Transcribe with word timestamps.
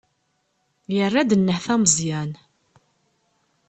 Yerra-d 0.95 1.31
nnehta 1.35 1.75
Meẓyan. 1.81 2.31